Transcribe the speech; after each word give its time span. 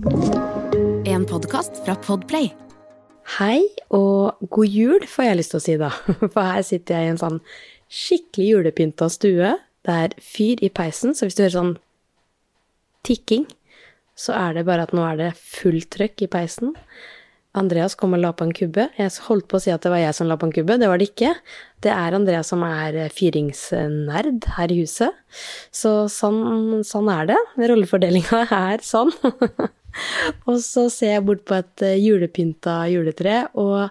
En 0.00 1.26
podkast 1.28 1.82
fra 1.84 1.92
Podplay. 2.00 2.46
Hei 3.36 3.66
og 3.92 4.38
god 4.48 4.72
jul, 4.72 5.02
får 5.04 5.26
jeg 5.26 5.36
lyst 5.36 5.52
til 5.52 5.58
å 5.58 5.64
si 5.64 5.74
da. 5.76 5.90
For 6.32 6.40
her 6.40 6.62
sitter 6.64 6.96
jeg 6.96 7.04
i 7.04 7.10
en 7.12 7.20
sånn 7.20 7.36
skikkelig 7.92 8.46
julepynta 8.46 9.10
stue. 9.12 9.50
Det 9.84 9.96
er 10.06 10.16
fyr 10.24 10.62
i 10.64 10.70
peisen, 10.72 11.12
så 11.12 11.28
hvis 11.28 11.36
du 11.36 11.42
hører 11.44 11.56
sånn 11.58 11.74
tikking, 13.04 13.44
så 14.16 14.32
er 14.38 14.56
det 14.56 14.64
bare 14.70 14.86
at 14.88 14.94
nå 14.96 15.04
er 15.04 15.18
det 15.20 15.34
fullt 15.36 15.90
trøkk 15.92 16.24
i 16.24 16.30
peisen. 16.32 16.72
Andreas 17.60 17.96
kom 17.98 18.14
og 18.16 18.22
la 18.22 18.30
på 18.32 18.46
en 18.46 18.54
kubbe. 18.56 18.86
Jeg 18.96 19.12
holdt 19.26 19.50
på 19.50 19.58
å 19.58 19.64
si 19.66 19.72
at 19.74 19.84
det 19.84 19.92
var 19.92 20.00
jeg 20.00 20.16
som 20.16 20.30
la 20.30 20.38
på 20.40 20.48
en 20.48 20.54
kubbe, 20.54 20.78
det 20.80 20.88
var 20.88 21.02
det 21.02 21.10
ikke. 21.10 21.34
Det 21.84 21.92
er 21.92 22.16
Andreas 22.16 22.52
som 22.54 22.64
er 22.64 23.02
fyringsnerd 23.12 24.48
her 24.56 24.72
i 24.72 24.80
huset. 24.80 25.20
Så 25.74 26.06
sånn, 26.08 26.80
sånn 26.88 27.12
er 27.12 27.34
det. 27.34 27.38
Rollefordelinga 27.58 28.46
er 28.62 28.86
sånn. 28.86 29.12
og 30.48 30.60
så 30.64 30.86
ser 30.92 31.16
jeg 31.16 31.26
bort 31.28 31.44
på 31.48 31.58
et 31.58 31.84
julepynta 32.00 32.82
juletre, 32.92 33.42
og 33.58 33.90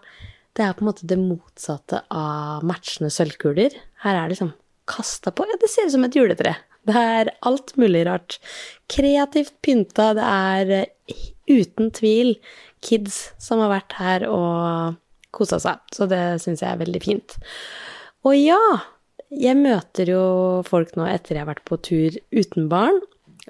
det 0.57 0.65
er 0.65 0.75
på 0.75 0.83
en 0.83 0.89
måte 0.89 1.07
det 1.07 1.19
motsatte 1.21 2.01
av 2.11 2.65
matchende 2.67 3.11
sølvkuler. 3.13 3.75
Her 4.03 4.17
er 4.17 4.25
det 4.25 4.35
liksom 4.35 4.55
kasta 4.89 5.31
på 5.31 5.45
Ja, 5.47 5.57
det 5.61 5.69
ser 5.71 5.87
ut 5.87 5.93
som 5.93 6.07
et 6.07 6.17
juletre. 6.17 6.55
Det 6.87 6.95
er 6.95 7.29
alt 7.45 7.75
mulig 7.77 8.05
rart. 8.07 8.39
Kreativt 8.91 9.53
pynta. 9.65 10.13
Det 10.17 10.25
er 10.25 10.89
uten 11.49 11.91
tvil 11.95 12.35
kids 12.85 13.29
som 13.41 13.61
har 13.63 13.71
vært 13.73 13.97
her 13.99 14.25
og 14.29 14.97
kosa 15.35 15.59
seg. 15.61 15.83
Så 15.93 16.07
det 16.09 16.23
syns 16.43 16.63
jeg 16.63 16.71
er 16.71 16.81
veldig 16.81 17.03
fint. 17.03 17.37
Og 18.27 18.35
ja, 18.37 18.59
jeg 19.29 19.59
møter 19.59 20.09
jo 20.15 20.23
folk 20.67 20.95
nå 20.97 21.05
etter 21.09 21.37
jeg 21.37 21.45
har 21.45 21.51
vært 21.53 21.67
på 21.69 21.79
tur 21.85 22.19
uten 22.33 22.69
barn. 22.71 22.99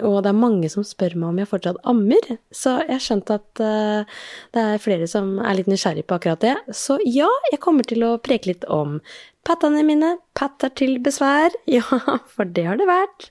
Og 0.06 0.20
det 0.24 0.30
er 0.30 0.38
mange 0.38 0.70
som 0.72 0.84
spør 0.86 1.16
meg 1.18 1.28
om 1.30 1.40
jeg 1.40 1.50
fortsatt 1.50 1.80
ammer, 1.88 2.28
så 2.54 2.76
jeg 2.84 2.94
har 2.94 3.02
skjønt 3.04 3.32
at 3.34 3.62
uh, 3.62 4.20
det 4.54 4.64
er 4.74 4.82
flere 4.82 5.08
som 5.10 5.34
er 5.42 5.58
litt 5.58 5.70
nysgjerrig 5.70 6.06
på 6.08 6.18
akkurat 6.18 6.44
det. 6.44 6.54
Så 6.76 6.98
ja, 7.06 7.28
jeg 7.52 7.62
kommer 7.64 7.86
til 7.86 8.04
å 8.06 8.16
preke 8.22 8.52
litt 8.52 8.66
om 8.70 8.98
pattene 9.46 9.84
mine. 9.86 10.14
Patter 10.38 10.72
til 10.76 10.98
besvær. 11.04 11.54
Ja, 11.76 11.84
for 12.32 12.48
det 12.48 12.66
har 12.68 12.80
det 12.80 12.88
vært. 12.90 13.28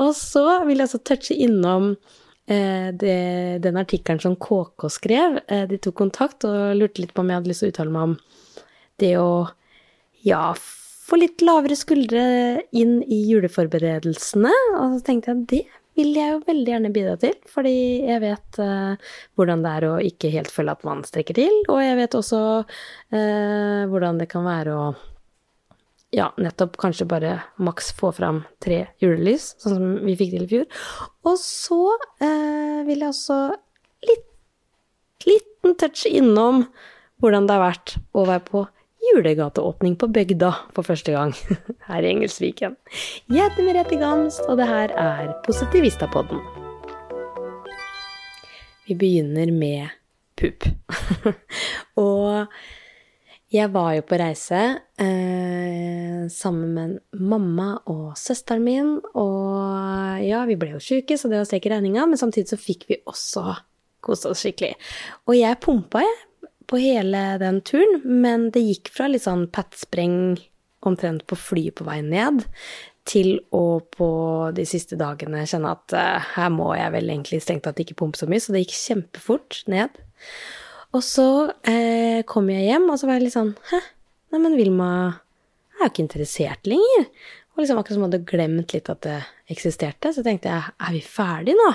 Og 0.00 0.14
så 0.18 0.44
vil 0.68 0.80
jeg 0.80 0.88
også 0.88 1.02
touche 1.06 1.36
innom 1.46 1.94
uh, 1.94 2.88
det, 3.02 3.18
den 3.64 3.80
artikkelen 3.80 4.22
som 4.22 4.38
KK 4.38 4.88
skrev. 4.92 5.42
Uh, 5.50 5.64
de 5.70 5.80
tok 5.82 5.98
kontakt 6.04 6.46
og 6.48 6.78
lurte 6.78 7.04
litt 7.04 7.14
på 7.16 7.24
om 7.24 7.32
jeg 7.32 7.42
hadde 7.42 7.52
lyst 7.52 7.64
til 7.64 7.72
å 7.72 7.76
uttale 7.76 7.94
meg 7.94 8.08
om 8.10 8.16
det 9.02 9.14
å 9.18 9.30
ja, 10.24 10.54
få 11.04 11.18
litt 11.20 11.42
lavere 11.44 11.76
skuldre 11.76 12.24
inn 12.76 13.00
i 13.02 13.20
juleforberedelsene. 13.28 14.52
Og 14.78 14.98
så 14.98 15.06
tenkte 15.06 15.30
jeg 15.32 15.40
at 15.40 15.48
det 15.52 15.64
vil 15.98 16.12
jeg 16.16 16.32
jo 16.32 16.42
veldig 16.46 16.72
gjerne 16.72 16.92
bidra 16.94 17.14
til, 17.22 17.34
fordi 17.50 17.74
jeg 18.08 18.22
vet 18.24 18.60
uh, 18.62 19.14
hvordan 19.38 19.64
det 19.64 19.72
er 19.78 19.88
å 19.88 19.94
ikke 20.02 20.32
helt 20.34 20.52
føle 20.52 20.74
at 20.74 20.84
man 20.86 21.04
strekker 21.06 21.38
til, 21.38 21.58
og 21.70 21.80
jeg 21.84 21.98
vet 22.00 22.18
også 22.18 22.40
uh, 22.64 23.82
hvordan 23.92 24.20
det 24.22 24.28
kan 24.32 24.46
være 24.46 24.76
å 24.76 24.86
ja, 26.14 26.28
nettopp 26.38 26.76
kanskje 26.78 27.08
bare 27.10 27.38
maks 27.62 27.90
få 27.98 28.12
fram 28.14 28.44
tre 28.62 28.84
julelys, 29.02 29.52
sånn 29.62 29.74
som 29.78 29.96
vi 30.06 30.14
fikk 30.18 30.36
til 30.36 30.44
i 30.44 30.50
fjor. 30.52 30.84
Og 31.26 31.40
så 31.42 31.80
uh, 32.22 32.80
vil 32.86 33.02
jeg 33.02 33.10
også 33.10 33.40
litt 34.06 34.30
liten 35.24 35.76
touch 35.80 36.04
innom 36.06 36.66
hvordan 37.22 37.46
det 37.48 37.56
har 37.56 37.64
vært 37.64 37.96
å 38.12 38.26
være 38.28 38.44
på 38.48 38.64
julegateåpning 39.14 39.96
på 40.00 40.08
bygda 40.12 40.50
for 40.74 40.86
første 40.86 41.14
gang 41.14 41.34
her 41.88 42.04
i 42.04 42.12
Engelsviken. 42.12 42.76
Jeg 43.30 43.46
heter 43.46 43.66
Merete 43.66 43.98
Gams, 44.00 44.40
og 44.48 44.58
det 44.60 44.68
her 44.70 44.94
er 44.98 45.34
Positivistapodden. 45.46 46.42
Vi 48.84 48.96
begynner 49.00 49.52
med 49.54 49.94
pup. 50.36 50.66
og 52.04 52.46
jeg 53.54 53.70
var 53.70 53.92
jo 53.94 54.02
på 54.08 54.18
reise 54.18 54.62
eh, 54.98 56.24
sammen 56.32 56.72
med 56.74 56.96
mamma 57.22 57.68
og 57.86 58.16
søsteren 58.18 58.64
min, 58.66 58.96
og 59.14 60.24
ja, 60.24 60.42
vi 60.48 60.58
ble 60.58 60.72
jo 60.74 60.82
sjuke, 60.82 61.16
så 61.16 61.30
det 61.30 61.38
var 61.38 61.46
strek 61.48 61.68
i 61.68 61.72
regninga, 61.76 62.08
men 62.10 62.18
samtidig 62.18 62.50
så 62.50 62.58
fikk 62.58 62.88
vi 62.90 62.98
også 63.06 63.54
kose 64.04 64.32
oss 64.32 64.42
skikkelig. 64.44 64.74
Og 65.28 65.38
jeg 65.38 65.60
pumpa, 65.62 66.02
jeg 66.02 66.16
på 66.70 66.80
hele 66.82 67.22
den 67.42 67.60
turen, 67.66 68.00
men 68.04 68.50
det 68.54 68.64
gikk 68.64 68.90
fra 68.94 69.08
litt 69.10 69.26
sånn 69.26 69.46
pattspreng 69.52 70.36
omtrent 70.84 71.24
på 71.30 71.38
flyet 71.38 71.78
på 71.78 71.86
vei 71.86 72.00
ned, 72.04 72.44
til 73.08 73.36
å 73.52 73.80
på 73.92 74.08
de 74.56 74.64
siste 74.68 74.96
dagene 75.00 75.44
kjenne 75.48 75.74
at 75.76 75.94
uh, 75.96 76.28
her 76.36 76.52
må 76.52 76.70
jeg 76.76 76.92
vel 76.94 77.10
egentlig 77.12 77.42
strengt 77.44 77.66
tatt 77.66 77.80
ikke 77.82 77.96
pumpe 78.00 78.20
så 78.20 78.28
mye, 78.30 78.40
så 78.40 78.54
det 78.54 78.64
gikk 78.64 78.76
kjempefort 78.78 79.60
ned. 79.72 79.98
Og 80.94 81.02
så 81.04 81.28
uh, 81.50 82.20
kom 82.28 82.48
jeg 82.52 82.68
hjem, 82.70 82.88
og 82.88 83.00
så 83.00 83.08
var 83.08 83.18
jeg 83.18 83.26
litt 83.26 83.36
sånn 83.36 83.52
Hæ, 83.72 83.80
neimen 84.32 84.56
Vilma 84.56 84.90
er 85.74 85.88
jo 85.88 85.90
ikke 85.92 86.04
interessert 86.06 86.70
lenger. 86.70 87.08
Og 87.54 87.62
liksom 87.62 87.78
akkurat 87.78 87.96
som 87.96 88.04
jeg 88.04 88.10
hadde 88.10 88.28
glemt 88.30 88.74
litt 88.74 88.88
at 88.90 89.02
det 89.06 89.18
eksisterte. 89.52 90.10
Så 90.14 90.24
tenkte 90.26 90.50
jeg, 90.50 90.74
er 90.74 90.94
vi 90.94 91.02
ferdige 91.04 91.58
nå? 91.58 91.70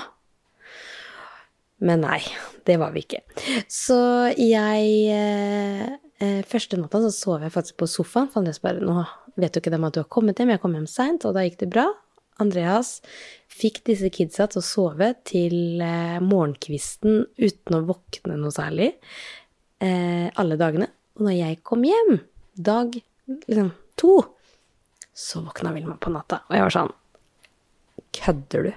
Men 1.80 2.04
nei, 2.04 2.20
det 2.68 2.76
var 2.80 2.92
vi 2.94 3.04
ikke. 3.06 3.22
Så 3.70 3.98
jeg 4.36 4.86
eh, 5.14 5.96
Første 6.44 6.76
natta 6.76 7.00
så 7.00 7.08
sov 7.16 7.44
jeg 7.46 7.54
faktisk 7.54 7.78
på 7.80 7.88
sofaen. 7.88 8.28
For 8.28 8.42
Andreas 8.42 8.60
bare 8.60 8.82
'Nå 8.84 9.06
vet 9.40 9.56
jo 9.56 9.62
ikke 9.62 9.72
dem 9.72 9.86
at 9.88 9.94
du 9.96 10.02
har 10.02 10.10
kommet 10.12 10.36
hjem.' 10.36 10.52
Jeg 10.52 10.60
kom 10.60 10.74
hjem 10.76 10.88
seint, 10.90 11.24
og 11.24 11.32
da 11.32 11.46
gikk 11.46 11.62
det 11.62 11.70
bra. 11.72 11.86
Andreas 12.40 12.98
fikk 13.48 13.82
disse 13.88 14.10
kidsa 14.12 14.46
til 14.50 14.60
å 14.60 14.64
sove 14.64 15.12
til 15.28 15.80
eh, 15.84 16.20
morgenkvisten 16.24 17.24
uten 17.40 17.76
å 17.76 17.84
våkne 17.88 18.36
noe 18.40 18.52
særlig 18.54 18.92
eh, 19.80 20.28
alle 20.28 20.60
dagene. 20.60 20.90
Og 21.16 21.26
når 21.28 21.36
jeg 21.36 21.60
kom 21.66 21.84
hjem, 21.84 22.20
dag 22.56 22.96
liksom 23.46 23.72
to, 24.00 24.14
så 25.16 25.42
våkna 25.44 25.74
Vilma 25.76 25.98
på 26.00 26.12
natta. 26.12 26.42
Og 26.48 26.56
jeg 26.56 26.66
var 26.66 26.76
sånn 26.78 26.96
Kødder 28.10 28.64
du? 28.66 28.70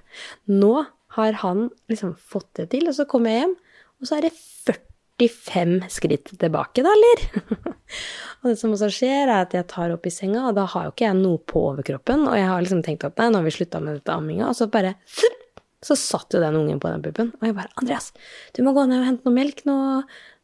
Nå 0.54 0.74
har 1.18 1.40
han 1.44 1.68
liksom 1.92 2.16
fått 2.18 2.50
det 2.60 2.72
til? 2.74 2.88
Og 2.90 2.98
så 2.98 3.06
kommer 3.10 3.34
jeg 3.34 3.44
hjem, 3.44 3.56
og 4.02 4.10
så 4.10 4.18
er 4.18 4.28
det 4.28 4.34
45 4.34 5.76
skritt 5.94 6.34
tilbake, 6.42 6.84
da, 6.86 6.94
eller? 6.94 7.24
og 8.42 8.50
det 8.50 8.58
som 8.60 8.74
også 8.74 8.90
skjer, 8.94 9.28
er 9.28 9.36
at 9.44 9.54
jeg 9.56 9.70
tar 9.72 9.94
opp 9.94 10.10
i 10.10 10.14
senga, 10.14 10.48
og 10.50 10.58
da 10.58 10.66
har 10.74 10.88
jo 10.88 10.96
ikke 10.96 11.08
jeg 11.08 11.20
noe 11.22 11.40
på 11.40 11.68
overkroppen. 11.70 12.26
Og 12.32 12.36
jeg 12.40 12.50
har 12.50 12.66
liksom 12.66 12.84
tenkt 12.86 13.06
at 13.08 13.22
nei, 13.22 13.30
nå 13.30 13.42
har 13.42 13.48
vi 13.48 13.56
slutta 13.60 13.84
med 13.84 14.00
dette 14.00 14.18
amminga, 14.18 14.50
og 14.50 14.58
så 14.58 14.70
bare 14.74 14.96
så 15.84 15.98
satt 16.00 16.34
jo 16.34 16.42
den 16.42 16.56
ungen 16.56 16.80
på 16.80 16.90
den 16.90 17.04
puppen. 17.04 17.34
Og 17.40 17.48
jeg 17.48 17.56
bare 17.58 17.72
'Andreas, 17.76 18.14
du 18.56 18.64
må 18.64 18.74
gå 18.74 18.86
ned 18.88 19.02
og 19.02 19.10
hente 19.10 19.28
noe 19.28 19.36
melk. 19.36 19.66
Nå, 19.68 19.76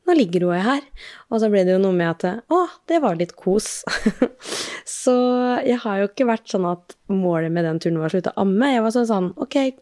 nå 0.06 0.16
ligger 0.16 0.46
hun 0.46 0.60
her.' 0.60 0.88
Og 1.32 1.40
så 1.40 1.50
ble 1.50 1.64
det 1.64 1.78
jo 1.78 1.84
noe 1.84 1.96
med 1.96 2.10
at 2.12 2.44
'Å, 2.44 2.60
det 2.88 3.02
var 3.02 3.16
litt 3.16 3.36
kos'. 3.40 3.84
så 5.04 5.16
jeg 5.64 5.80
har 5.80 6.00
jo 6.00 6.10
ikke 6.12 6.28
vært 6.28 6.52
sånn 6.52 6.68
at 6.68 6.96
målet 7.08 7.52
med 7.52 7.64
den 7.66 7.80
turen 7.80 8.00
var 8.00 8.12
å 8.12 8.16
slutte 8.16 8.36
å 8.36 8.44
amme. 8.44 8.74
Jeg 8.74 8.84
var 8.84 8.92
sånn 8.92 9.08
sånn 9.08 9.32
'Ok, 9.40 9.80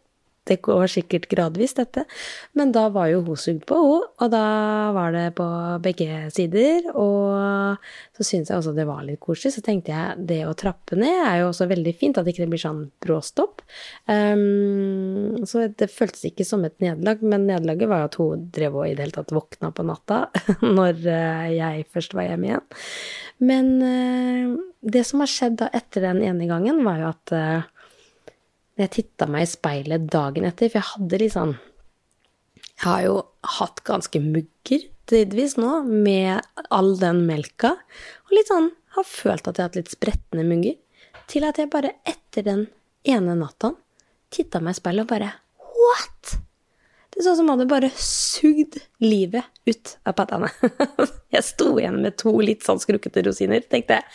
det 0.48 0.60
går 0.66 0.88
sikkert 0.92 1.28
gradvis, 1.32 1.76
dette. 1.78 2.06
Men 2.58 2.72
da 2.76 2.88
var 2.94 3.10
jo 3.12 3.22
hun 3.26 3.40
sugd 3.40 3.66
på, 3.70 3.78
hun. 3.78 4.06
Og 4.24 4.32
da 4.34 4.44
var 4.96 5.14
det 5.16 5.26
på 5.38 5.48
begge 5.84 6.28
sider. 6.34 6.88
Og 6.94 7.78
så 8.18 8.26
syntes 8.26 8.52
jeg 8.52 8.60
også 8.60 8.76
det 8.78 8.88
var 8.90 9.04
litt 9.06 9.22
koselig. 9.24 9.56
Så 9.58 9.64
tenkte 9.66 9.94
jeg 9.94 10.28
det 10.30 10.42
å 10.48 10.56
trappe 10.58 10.98
ned 11.00 11.22
er 11.28 11.42
jo 11.42 11.52
også 11.52 11.70
veldig 11.70 11.94
fint, 12.00 12.18
at 12.18 12.28
det 12.28 12.36
ikke 12.36 12.50
blir 12.52 12.64
sånn 12.64 12.86
bråstopp. 13.04 13.64
Um, 14.10 15.46
så 15.48 15.68
det 15.68 15.90
føltes 15.94 16.28
ikke 16.30 16.48
som 16.48 16.66
et 16.68 16.78
nederlag, 16.84 17.24
men 17.24 17.48
nederlaget 17.50 17.92
var 17.92 18.04
jo 18.04 18.10
at 18.10 18.20
hun 18.22 18.50
drev 18.56 18.80
og 18.82 18.88
i 18.88 18.96
det 18.96 19.08
hele 19.08 19.18
tatt 19.18 19.36
våkna 19.36 19.72
på 19.76 19.86
natta 19.88 20.24
når 20.78 21.02
eh, 21.12 21.48
jeg 21.58 21.88
først 21.94 22.16
var 22.18 22.30
hjemme 22.30 22.52
igjen. 22.52 22.68
Men 23.48 23.74
uh, 23.84 24.58
det 24.82 25.04
som 25.06 25.22
har 25.22 25.30
skjedd 25.32 25.60
da 25.62 25.72
etter 25.76 26.08
den 26.08 26.24
ene 26.26 26.48
gangen, 26.50 26.82
var 26.88 27.02
jo 27.02 27.10
at 27.12 27.36
uh, 27.36 27.74
jeg 28.86 28.94
titta 28.94 29.28
meg 29.32 29.46
i 29.46 29.50
speilet 29.50 30.06
dagen 30.12 30.46
etter, 30.48 30.70
for 30.70 30.80
jeg 30.80 30.92
hadde 30.92 31.22
litt 31.22 31.34
sånn 31.34 31.56
Jeg 32.78 32.84
har 32.84 33.02
jo 33.08 33.16
hatt 33.58 33.82
ganske 33.88 34.22
mugger 34.22 34.86
tidvis 35.08 35.56
nå, 35.58 35.82
med 35.88 36.44
all 36.74 36.94
den 37.00 37.24
melka, 37.30 37.78
og 38.28 38.36
litt 38.36 38.52
sånn 38.52 38.72
har 38.98 39.08
følt 39.08 39.48
at 39.48 39.58
jeg 39.58 39.64
har 39.64 39.70
hatt 39.72 39.80
litt 39.80 39.94
spretne 39.94 40.46
mugger, 40.46 40.76
til 41.32 41.46
at 41.48 41.60
jeg 41.60 41.72
bare 41.72 41.96
etter 42.08 42.46
den 42.46 42.66
ene 43.08 43.36
natta 43.40 43.74
titta 44.34 44.60
meg 44.64 44.76
i 44.76 44.82
speilet 44.82 45.08
og 45.08 45.12
bare 45.14 45.32
What?! 45.78 46.38
Det 47.14 47.24
så 47.24 47.34
ut 47.34 47.40
som 47.40 47.48
om 47.48 47.56
hadde 47.56 47.70
bare 47.70 47.90
sugd 47.98 48.76
livet 49.02 49.46
ut 49.66 49.94
av 50.06 50.14
pattene. 50.20 50.50
jeg 51.34 51.46
sto 51.46 51.72
igjen 51.80 52.02
med 52.04 52.18
to 52.20 52.34
litt 52.44 52.66
sånn 52.66 52.82
skrukkete 52.82 53.24
rosiner. 53.26 53.64
Tenkte 53.66 53.98
jeg 53.98 54.06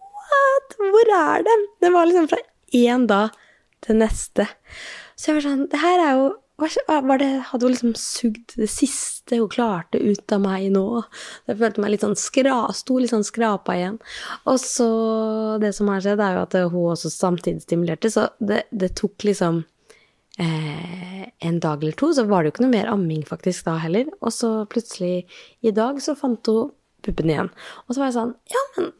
What? 0.00 0.78
Hvor 0.80 1.12
er 1.20 1.44
dem? 1.46 1.66
Det 1.82 1.92
var 1.94 2.08
liksom 2.08 2.26
fra 2.32 2.40
én 2.74 3.06
dag 3.10 3.36
til 3.86 4.00
neste. 4.02 4.48
Så 5.16 5.30
jeg 5.30 5.38
var 5.38 5.46
sånn 5.46 5.70
Det 5.72 5.80
her 5.82 6.02
er 6.02 6.18
jo 6.18 6.34
var 6.56 7.18
det, 7.20 7.28
hadde 7.50 7.66
hun 7.66 7.72
liksom 7.74 7.94
sugd 8.00 8.54
det 8.56 8.68
siste 8.72 9.36
hun 9.36 9.50
klarte 9.52 10.00
ut 10.00 10.32
av 10.32 10.40
meg 10.40 10.70
nå. 10.72 11.02
Jeg 11.44 11.58
følte 11.60 11.82
meg 11.84 11.92
litt 11.92 12.04
sånn 12.06 12.16
skra, 12.16 12.72
sto 12.72 12.96
litt 12.96 13.12
sånn 13.12 13.26
skrapa 13.28 13.76
igjen. 13.76 13.98
Og 14.48 14.56
så 14.62 14.88
Det 15.60 15.74
som 15.76 15.88
har 15.92 16.00
skjedd, 16.00 16.20
er 16.20 16.36
jo 16.36 16.42
at 16.46 16.56
hun 16.72 16.92
også 16.94 17.12
samtidig 17.12 17.64
stimulerte, 17.64 18.10
så 18.12 18.28
det, 18.40 18.64
det 18.72 18.94
tok 18.96 19.24
liksom 19.28 19.64
eh, 20.38 21.28
en 21.44 21.60
dag 21.60 21.82
eller 21.82 21.96
to, 21.96 22.12
så 22.12 22.24
var 22.24 22.42
det 22.42 22.50
jo 22.50 22.54
ikke 22.54 22.64
noe 22.66 22.76
mer 22.76 22.92
amming 22.92 23.24
faktisk 23.28 23.68
da 23.68 23.76
heller. 23.82 24.08
Og 24.20 24.32
så 24.32 24.52
plutselig 24.72 25.26
i 25.60 25.72
dag 25.76 26.00
så 26.00 26.16
fant 26.16 26.48
hun 26.48 26.72
puppen 27.04 27.32
igjen. 27.32 27.52
Og 27.86 27.94
så 27.94 28.00
var 28.00 28.10
jeg 28.10 28.18
sånn 28.18 28.36
Ja, 28.52 28.64
men 28.76 28.92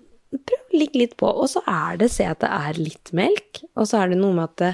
prøv 0.42 0.74
å 0.74 0.80
ligge 0.80 1.00
litt 1.02 1.16
på. 1.20 1.28
Og 1.30 1.48
så 1.52 1.62
er 1.70 2.00
det, 2.00 2.10
se 2.14 2.26
at 2.28 2.42
det 2.44 2.50
er 2.52 2.80
litt 2.80 3.12
melk. 3.16 3.62
Og 3.74 3.88
så 3.88 4.02
er 4.02 4.12
det 4.12 4.20
noe 4.20 4.36
med 4.36 4.48
at 4.50 4.56
det, 4.62 4.72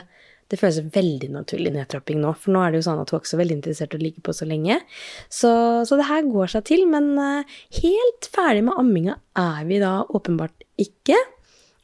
det 0.53 0.61
føles 0.61 0.95
veldig 0.95 1.31
naturlig 1.33 1.73
nedtrapping 1.75 2.21
nå. 2.23 2.35
For 2.39 2.55
nå 2.55 2.63
er 2.63 2.73
det 2.73 2.83
jo 2.83 2.87
sånn 2.89 3.03
at 3.03 3.13
hun 3.13 3.19
er 3.19 3.25
ikke 3.25 3.33
så 3.33 3.41
veldig 3.41 3.59
interessert 3.59 3.95
i 3.97 4.01
å 4.01 4.03
ligge 4.03 4.25
på 4.25 4.35
så 4.37 4.49
lenge. 4.49 4.81
Så, 5.33 5.53
så 5.89 6.01
det 6.01 6.09
her 6.11 6.27
går 6.29 6.55
seg 6.55 6.67
til. 6.69 6.85
Men 6.93 7.13
uh, 7.17 7.61
helt 7.83 8.33
ferdig 8.35 8.67
med 8.69 8.81
amminga 8.83 9.17
er 9.39 9.63
vi 9.69 9.81
da 9.83 10.01
åpenbart 10.09 10.67
ikke. 10.83 11.19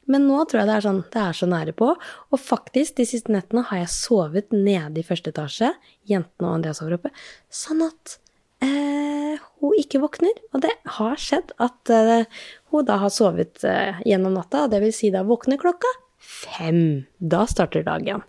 Men 0.09 0.25
nå 0.25 0.41
tror 0.49 0.63
jeg 0.63 0.69
det 0.71 0.77
er 0.79 0.87
sånn, 0.87 1.03
det 1.13 1.21
er 1.21 1.37
så 1.37 1.49
nære 1.49 1.75
på. 1.77 1.91
Og 2.33 2.41
faktisk, 2.41 2.97
de 2.97 3.09
siste 3.09 3.33
nettene 3.33 3.67
har 3.69 3.83
jeg 3.83 3.93
sovet 3.93 4.55
nede 4.57 5.03
i 5.03 5.07
første 5.07 5.35
etasje. 5.35 5.75
Jentene 6.09 6.49
og 6.49 6.59
Andreas 6.59 6.81
sover 6.81 6.97
oppe. 6.97 7.13
Sånn 7.53 7.85
at 7.85 8.17
eh, 8.65 9.39
hun 9.61 9.79
ikke 9.79 10.03
våkner. 10.03 10.37
Og 10.55 10.65
det 10.65 10.75
har 10.99 11.21
skjedd 11.21 11.55
at 11.63 11.93
eh, 11.95 12.29
hun 12.73 12.87
da 12.89 12.99
har 13.03 13.13
sovet 13.15 13.65
eh, 13.67 13.99
gjennom 14.09 14.37
natta. 14.39 14.67
Det 14.71 14.83
vil 14.85 14.95
si 14.95 15.13
da 15.15 15.25
våkner 15.27 15.61
klokka 15.61 15.91
fem. 16.29 17.07
Da 17.19 17.45
starter 17.49 17.87
dagen. 17.87 18.25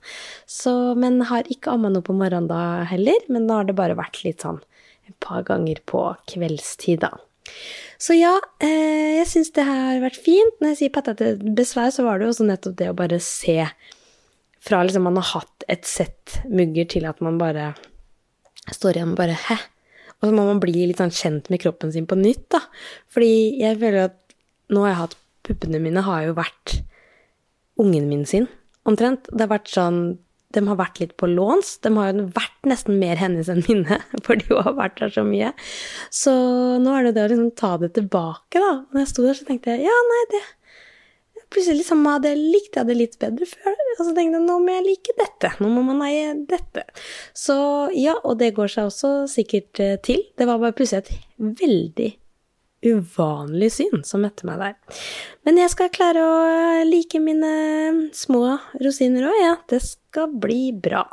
Så, 0.50 0.96
men 1.00 1.22
har 1.30 1.50
ikke 1.52 1.74
amma 1.76 1.92
noe 1.94 2.06
på 2.06 2.16
morgenen 2.16 2.50
da 2.50 2.86
heller. 2.90 3.26
Men 3.31 3.50
da 3.50 3.62
har 3.62 3.70
det 3.70 3.78
bare 3.80 3.98
vært 4.00 4.22
litt 4.26 4.46
sånn 4.46 4.62
et 5.10 5.18
par 5.24 5.42
ganger 5.48 5.81
på 5.90 6.04
kveldstid, 6.30 7.02
da. 7.02 7.16
Så 8.00 8.14
ja, 8.14 8.36
jeg 8.62 9.26
syns 9.28 9.50
det 9.56 9.66
har 9.66 9.98
vært 10.04 10.20
fint. 10.22 10.60
Når 10.62 10.76
jeg 10.76 10.80
sier 10.84 10.94
pattete 10.94 11.31
besvær, 11.58 11.90
så 11.92 12.06
var 12.06 12.20
det 12.20 12.28
jo 12.28 12.36
også 12.36 12.46
nettopp 12.46 12.78
det 12.80 12.92
å 12.92 12.98
bare 12.98 13.18
se 13.24 13.64
fra 14.64 14.84
liksom 14.84 15.08
man 15.08 15.18
har 15.20 15.28
hatt 15.34 15.66
et 15.72 15.88
sett 15.88 16.40
mugger, 16.46 16.88
til 16.92 17.08
at 17.10 17.22
man 17.24 17.40
bare 17.40 17.74
står 18.70 19.00
igjen 19.00 19.14
og 19.16 19.20
bare 19.20 19.38
hæ? 19.48 19.58
Og 20.19 20.27
så 20.27 20.36
må 20.36 20.45
man 20.50 20.62
bli 20.63 20.88
litt 20.89 21.00
sånn 21.00 21.13
kjent 21.16 21.50
med 21.51 21.62
kroppen 21.63 21.94
sin 21.95 22.07
på 22.10 22.18
nytt, 22.19 22.45
da. 22.51 22.63
Fordi 23.12 23.60
jeg 23.62 23.80
føler 23.80 24.10
at 24.10 24.18
nå 24.69 24.86
har 24.86 24.94
jeg 24.94 25.01
hatt 25.06 25.19
Puppene 25.50 25.80
mine 25.81 26.01
har 26.06 26.25
jo 26.27 26.33
vært 26.38 26.74
ungen 27.80 28.10
min 28.10 28.25
sin, 28.27 28.44
omtrent. 28.86 29.30
Det 29.31 29.45
har 29.48 29.54
vært 29.54 29.71
sånn 29.71 30.01
de 30.56 30.63
har 30.66 30.80
vært 30.80 30.98
litt 31.01 31.12
på 31.21 31.30
låns. 31.30 31.75
De 31.83 31.92
har 31.94 32.10
jo 32.10 32.25
vært 32.33 32.69
nesten 32.69 32.98
mer 33.01 33.19
hennes 33.21 33.50
enn 33.51 33.62
mine, 33.68 34.00
fordi 34.25 34.50
hun 34.50 34.63
har 34.66 34.77
vært 34.80 34.98
der 35.01 35.13
så 35.13 35.24
mye. 35.25 35.51
Så 36.13 36.33
nå 36.81 36.95
er 36.95 37.07
det 37.07 37.16
det 37.18 37.25
å 37.25 37.31
liksom 37.33 37.51
ta 37.60 37.75
det 37.81 37.92
tilbake, 37.98 38.57
da. 38.62 38.71
Når 38.89 39.04
jeg 39.04 39.12
sto 39.12 39.25
der, 39.27 39.38
så 39.38 39.50
tenkte 39.50 39.75
jeg 39.75 39.86
ja, 39.86 40.00
nei, 40.10 40.24
det 40.33 40.42
Plutselig 41.50 41.81
liksom 41.81 42.06
hadde 42.06 42.31
jeg 42.34 42.42
likt 42.54 42.78
jeg 42.78 42.90
det 42.90 42.98
litt 42.98 43.19
bedre 43.22 43.50
før. 43.50 43.75
Og 43.98 44.01
så 44.04 44.13
tenkte 44.13 44.38
jeg 44.38 44.46
nå 44.46 44.57
må 44.62 44.78
jeg 44.78 44.86
like 44.86 45.18
dette. 45.18 45.54
Nå 45.63 45.72
må 45.74 45.84
man 45.88 46.06
eie 46.06 46.31
dette. 46.50 46.86
Så 47.34 47.57
ja, 47.98 48.16
og 48.22 48.40
det 48.42 48.54
går 48.57 48.72
seg 48.72 48.90
også 48.92 49.13
sikkert 49.31 49.81
eh, 49.84 49.98
til. 50.06 50.24
Det 50.38 50.50
var 50.50 50.62
bare 50.62 50.78
plutselig 50.78 51.07
et 51.07 51.56
veldig 51.62 52.12
uvanlig 52.86 53.72
syn 53.75 54.04
som 54.07 54.22
møtte 54.24 54.48
meg 54.48 54.62
der. 54.62 54.75
Men 55.48 55.60
jeg 55.60 55.72
skal 55.74 55.92
klare 55.92 56.24
å 56.24 56.36
like 56.88 57.19
mine 57.24 57.50
små 58.16 58.44
rosiner 58.80 59.28
òg, 59.28 59.40
ja. 59.42 59.56
Det 59.68 59.81
skal 59.84 60.31
bli 60.31 60.69
bra. 60.72 61.04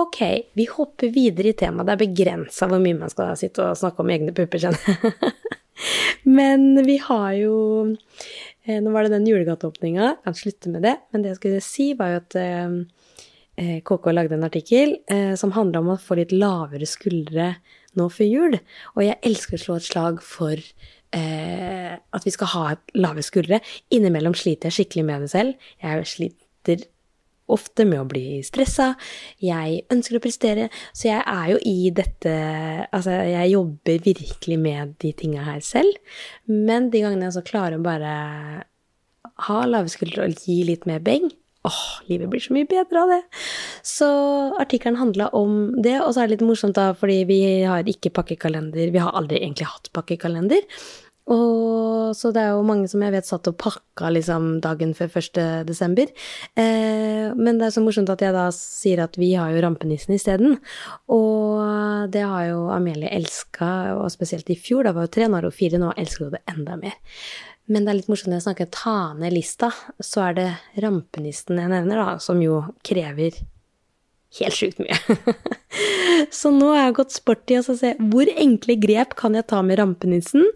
Ok, 0.00 0.22
vi 0.56 0.68
hopper 0.70 1.12
videre 1.12 1.52
i 1.52 1.58
temaet. 1.58 1.88
Det 1.88 1.96
er 1.96 2.04
begrensa 2.06 2.70
hvor 2.70 2.80
mye 2.82 2.98
man 3.02 3.12
skal 3.12 3.36
sitte 3.38 3.66
og 3.66 3.78
snakke 3.80 4.04
om 4.04 4.14
egne 4.14 4.36
pupper, 4.36 4.62
kjenner 4.62 4.80
jeg. 4.86 5.34
Men 6.38 6.86
vi 6.86 6.96
har 7.04 7.34
jo 7.36 7.56
eh, 8.66 8.82
Nå 8.82 8.92
var 8.94 9.06
det 9.06 9.14
den 9.14 9.26
julegateåpninga, 9.30 10.16
kan 10.26 10.36
slutte 10.36 10.72
med 10.72 10.84
det. 10.86 10.96
Men 11.10 11.22
det 11.22 11.34
jeg 11.34 11.40
skulle 11.40 11.64
si, 11.64 11.88
var 11.98 12.12
jo 12.12 12.20
at 12.20 12.38
eh, 12.42 13.78
KK 13.86 14.12
lagde 14.12 14.36
en 14.36 14.46
artikkel 14.46 14.98
eh, 15.10 15.34
som 15.38 15.54
handla 15.56 15.80
om 15.82 15.94
å 15.94 16.00
få 16.00 16.18
litt 16.18 16.34
lavere 16.34 16.88
skuldre 16.88 17.54
nå 17.96 18.08
før 18.12 18.28
jul. 18.28 18.58
Og 18.96 19.04
jeg 19.06 19.20
elsker 19.24 19.56
å 19.56 19.62
slå 19.62 19.78
et 19.80 19.88
slag 19.88 20.20
for 20.24 20.56
eh, 20.56 21.94
at 21.96 22.26
vi 22.26 22.34
skal 22.34 22.52
ha 22.52 22.66
lave 22.98 23.24
skuldre. 23.24 23.62
Innimellom 23.94 24.36
sliter 24.36 24.68
jeg 24.68 24.80
skikkelig 24.80 25.06
med 25.08 25.24
det 25.24 25.32
selv. 25.32 25.70
Jeg 25.82 26.10
sliter 26.12 26.84
ofte 27.52 27.86
med 27.88 28.02
å 28.02 28.08
bli 28.08 28.40
stressa. 28.46 28.92
Jeg 29.42 29.84
ønsker 29.92 30.18
å 30.18 30.22
prestere. 30.24 30.68
Så 30.92 31.10
jeg 31.10 31.22
er 31.22 31.50
jo 31.54 31.60
i 31.62 31.90
dette 31.94 32.34
Altså, 32.96 33.12
jeg 33.28 33.52
jobber 33.52 34.02
virkelig 34.04 34.58
med 34.60 34.94
de 35.02 35.12
tinga 35.16 35.44
her 35.46 35.60
selv. 35.64 35.96
Men 36.46 36.90
de 36.92 37.02
gangene 37.04 37.28
jeg 37.28 37.36
så 37.38 37.44
klarer 37.46 37.78
å 37.78 37.84
bare 37.84 38.12
ha 39.46 39.58
lave 39.68 39.90
skuldre 39.92 40.26
og 40.26 40.46
gi 40.46 40.62
litt 40.68 40.86
mer 40.88 41.02
beng, 41.04 41.28
åh, 41.66 41.80
livet 42.08 42.30
blir 42.30 42.42
så 42.42 42.54
mye 42.56 42.68
bedre 42.70 43.02
av 43.02 43.12
det. 43.12 43.22
Så 43.86 44.08
artikkelen 44.60 45.00
handla 45.00 45.28
om 45.36 45.74
det, 45.82 45.96
og 46.00 46.14
så 46.14 46.22
er 46.22 46.28
det 46.28 46.36
litt 46.36 46.46
morsomt 46.48 46.78
da, 46.78 46.92
fordi 46.96 47.22
vi 47.28 47.40
har 47.66 47.88
ikke 47.90 48.14
pakkekalender. 48.16 48.92
Vi 48.94 49.02
har 49.02 49.16
aldri 49.18 49.40
egentlig 49.42 49.68
hatt 49.70 49.90
pakkekalender. 49.96 50.62
Og 51.26 52.14
så 52.14 52.30
det 52.34 52.42
er 52.44 52.52
jo 52.54 52.66
mange 52.66 52.86
som 52.90 53.02
jeg 53.02 53.14
vet 53.16 53.26
satt 53.26 53.48
og 53.50 53.56
pakka 53.58 54.12
liksom 54.14 54.60
dagen 54.62 54.92
før 54.94 55.10
1. 55.18 55.40
desember. 55.66 56.12
Eh, 56.54 57.32
men 57.34 57.58
det 57.58 57.66
er 57.66 57.74
så 57.74 57.82
morsomt 57.82 58.12
at 58.12 58.22
jeg 58.22 58.36
da 58.36 58.46
sier 58.54 59.02
at 59.02 59.18
vi 59.18 59.32
har 59.34 59.50
jo 59.50 59.64
rampenissen 59.64 60.14
isteden. 60.14 60.60
Og 61.10 62.12
det 62.14 62.22
har 62.22 62.46
jo 62.52 62.62
Amelie 62.74 63.10
elska, 63.10 63.96
og 63.96 64.12
spesielt 64.14 64.54
i 64.54 64.58
fjor, 64.60 64.86
da 64.86 64.94
var 64.94 65.08
hun 65.08 65.16
tre, 65.16 65.26
nå 65.26 65.40
er 65.40 65.50
hun 65.50 65.58
fire, 65.58 65.82
nå 65.82 65.90
elsker 65.98 66.28
hun 66.28 66.38
det 66.38 66.44
enda 66.54 66.78
mer. 66.78 66.94
Men 67.66 67.82
det 67.82 67.90
er 67.90 67.98
litt 67.98 68.12
morsomt 68.12 68.30
når 68.30 68.38
jeg 68.38 68.46
snakker 68.46 68.72
ta 68.76 68.96
ned 69.18 69.34
lista, 69.34 69.72
så 69.98 70.28
er 70.28 70.38
det 70.38 70.48
rampenissen 70.84 71.58
jeg 71.58 71.72
nevner, 71.72 71.98
da, 71.98 72.18
som 72.22 72.38
jo 72.42 72.62
krever 72.86 73.34
helt 74.40 74.56
sjukt 74.56 74.80
mye. 74.82 74.96
så 76.38 76.52
nå 76.54 76.70
har 76.72 76.86
jeg 76.86 76.96
gått 77.00 77.16
sport 77.16 77.52
i 77.52 77.58
å 77.58 77.64
se 77.66 77.94
hvor 78.12 78.30
enkle 78.36 78.76
grep 78.80 79.16
kan 79.18 79.36
jeg 79.36 79.48
ta 79.50 79.62
med 79.66 79.80
rampenissen 79.80 80.46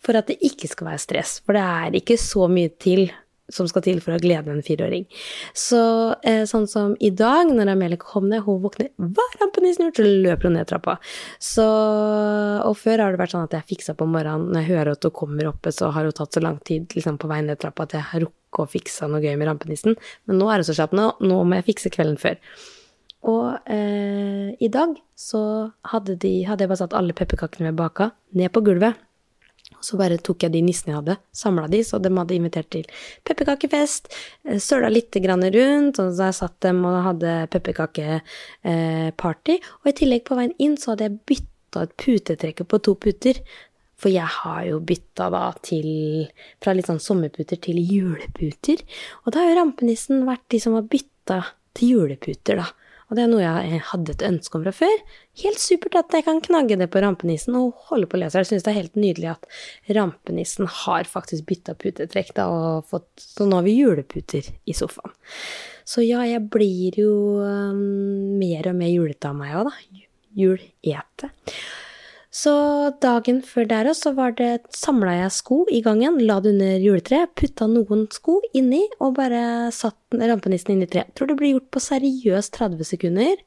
for 0.00 0.16
at 0.18 0.30
det 0.30 0.40
ikke 0.44 0.70
skal 0.70 0.92
være 0.92 1.02
stress. 1.02 1.38
For 1.44 1.56
det 1.56 1.64
er 1.64 1.98
ikke 2.00 2.16
så 2.20 2.48
mye 2.50 2.72
til 2.80 3.08
som 3.50 3.68
skal 3.68 3.84
til 3.84 4.00
for 4.02 4.14
å 4.14 4.20
glede 4.22 4.52
en 4.52 4.62
fireåring. 4.64 5.06
Så 5.56 5.80
eh, 6.26 6.44
sånn 6.48 6.68
som 6.70 6.94
i 7.02 7.10
dag, 7.14 7.50
når 7.50 7.72
Amelie 7.72 8.00
kom 8.00 8.28
ned, 8.30 8.44
hun 8.46 8.60
våkner 8.64 8.90
Hva 8.94 9.26
rampen 9.40 9.66
i 9.66 9.72
gjort? 9.74 9.98
Så 9.98 10.06
løper 10.06 10.48
hun 10.48 10.56
ned 10.58 10.68
trappa. 10.70 10.96
Så 11.42 11.66
Og 11.66 12.76
før 12.78 13.04
har 13.04 13.14
det 13.14 13.20
vært 13.20 13.34
sånn 13.34 13.48
at 13.48 13.56
jeg 13.58 13.68
fiksa 13.74 13.96
på 13.98 14.08
morgenen 14.10 14.50
Når 14.54 14.62
jeg 14.62 14.70
hører 14.70 14.92
at 14.94 15.06
hun 15.06 15.16
kommer 15.22 15.50
oppe, 15.50 15.74
så 15.74 15.90
har 15.94 16.06
hun 16.06 16.16
tatt 16.16 16.36
så 16.36 16.44
lang 16.44 16.60
tid 16.66 16.94
liksom, 16.96 17.18
på 17.20 17.30
vei 17.30 17.40
ned 17.46 17.60
trappa 17.60 17.88
at 17.88 17.96
jeg 17.98 18.08
har 18.12 18.26
rukket 18.26 18.64
å 18.64 18.70
fikse 18.70 19.06
noe 19.10 19.22
gøy 19.22 19.36
med 19.38 19.46
rampenissen. 19.46 19.94
Men 20.26 20.40
nå 20.40 20.50
er 20.50 20.60
det 20.60 20.70
så 20.70 20.74
kjapt. 20.76 20.96
Nå, 20.96 21.12
nå 21.22 21.42
må 21.46 21.60
jeg 21.60 21.68
fikse 21.70 21.92
kvelden 21.94 22.18
før. 22.20 22.38
Og 23.30 23.68
eh, 23.70 24.50
i 24.58 24.70
dag 24.72 24.96
så 25.18 25.42
hadde, 25.92 26.16
de, 26.22 26.32
hadde 26.48 26.64
jeg 26.64 26.72
bare 26.72 26.80
satt 26.80 26.96
alle 26.96 27.14
pepperkakene 27.16 27.68
vi 27.68 27.78
baka, 27.78 28.10
ned 28.34 28.50
på 28.54 28.62
gulvet. 28.64 28.98
Så 29.80 29.96
bare 30.00 30.18
tok 30.20 30.44
jeg 30.44 30.54
de 30.54 30.62
nissene 30.64 30.92
jeg 30.92 31.00
hadde, 31.00 31.16
samla 31.36 31.66
de, 31.72 31.80
så 31.86 32.00
de 32.02 32.12
hadde 32.12 32.36
invitert 32.36 32.68
til 32.72 32.84
pepperkakefest. 33.26 34.12
Eh, 34.46 34.60
søla 34.60 34.90
litt 34.92 35.16
rundt, 35.16 36.02
og 36.02 36.12
jeg 36.12 36.36
satt 36.36 36.58
dem 36.66 36.84
og 36.84 37.00
hadde 37.06 37.38
pepperkakeparty. 37.54 39.56
Og 39.80 39.90
i 39.90 39.96
tillegg, 39.96 40.26
på 40.28 40.38
veien 40.38 40.54
inn, 40.58 40.76
så 40.76 40.92
hadde 40.92 41.08
jeg 41.08 41.20
bytta 41.32 41.86
ut 41.86 41.96
putetrekket 41.96 42.68
på 42.68 42.82
to 42.84 42.94
puter. 42.94 43.40
For 44.00 44.12
jeg 44.12 44.26
har 44.26 44.62
jo 44.64 44.78
bytta 44.80 45.28
da 45.32 45.50
til 45.60 46.28
Fra 46.62 46.72
litt 46.72 46.88
sånn 46.88 47.02
sommerputer 47.02 47.60
til 47.60 47.80
juleputer. 47.80 48.80
Og 49.24 49.32
da 49.32 49.42
har 49.42 49.52
jo 49.52 49.58
rampenissen 49.60 50.24
vært 50.28 50.46
de 50.52 50.60
som 50.62 50.76
har 50.76 50.88
bytta 50.88 51.42
til 51.76 51.94
juleputer, 51.94 52.60
da. 52.60 52.68
Og 53.10 53.18
det 53.18 53.24
er 53.24 53.30
noe 53.32 53.42
jeg 53.42 53.80
hadde 53.90 54.14
et 54.14 54.22
ønske 54.22 54.54
om 54.56 54.62
fra 54.62 54.72
før. 54.74 55.00
Helt 55.42 55.58
supert 55.58 55.98
at 55.98 56.14
jeg 56.14 56.26
kan 56.28 56.38
knagge 56.44 56.78
det 56.78 56.86
på 56.94 57.02
rampenissen 57.02 57.56
og 57.58 57.80
holde 57.90 58.06
på 58.06 58.14
å 58.16 58.20
lese. 58.22 58.38
Jeg 58.38 58.52
syns 58.52 58.66
det 58.66 58.70
er 58.70 58.78
helt 58.78 59.00
nydelig 59.00 59.32
at 59.32 59.48
rampenissen 59.98 60.70
har 60.84 61.10
faktisk 61.10 61.48
bytta 61.50 61.74
putetrekk, 61.80 62.30
da, 62.38 62.46
og 62.46 62.86
fått 62.90 63.08
Så 63.24 63.48
nå 63.48 63.58
har 63.58 63.66
vi 63.66 63.74
juleputer 63.80 64.46
i 64.46 64.76
sofaen. 64.78 65.12
Så 65.90 66.06
ja, 66.06 66.22
jeg 66.28 66.46
blir 66.54 67.00
jo 67.02 67.12
um, 67.42 68.38
mer 68.38 68.70
og 68.70 68.78
mer 68.78 68.92
julete 68.92 69.32
av 69.32 69.38
meg 69.40 69.58
òg, 69.58 69.72
da. 69.72 70.06
Julete. 70.38 71.32
Så 72.40 72.52
dagen 73.02 73.40
før 73.44 73.66
der 73.68 73.90
så 73.96 74.12
var 74.16 74.32
det 74.38 74.62
samla 74.72 75.16
jeg 75.18 75.32
sko 75.34 75.64
i 75.68 75.82
gangen, 75.84 76.20
la 76.24 76.38
det 76.40 76.54
under 76.54 76.84
juletreet, 76.84 77.34
putta 77.36 77.66
noen 77.68 78.06
sko 78.14 78.38
inni 78.56 78.86
og 79.00 79.18
bare 79.18 79.42
satt 79.74 80.16
rampenissen 80.16 80.72
inn 80.76 80.86
i 80.86 80.88
treet. 80.88 81.10
Tror 81.16 81.28
det 81.28 81.36
blir 81.40 81.56
gjort 81.56 81.68
på 81.74 81.82
seriøst 81.84 82.56
30 82.56 82.88
sekunder. 82.94 83.42